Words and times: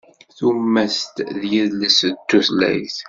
Tumast 0.37 1.15
d 1.39 1.41
yidles 1.51 1.99
d 2.13 2.15
tutlayt. 2.29 2.97